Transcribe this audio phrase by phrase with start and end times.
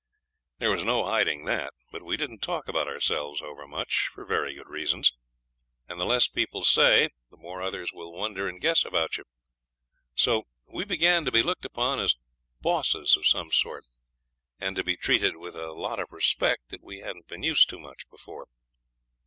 [0.57, 1.75] There was no hiding that.
[1.91, 5.13] But we didn't talk about ourselves overmuch, for very good reasons.
[5.87, 9.25] The less people say the more others will wonder and guess about you.
[10.15, 12.15] So we began to be looked upon as
[12.61, 13.83] bosses of some sort,
[14.59, 17.77] and to be treated with a lot of respect that we hadn't been used to
[17.77, 18.47] much before.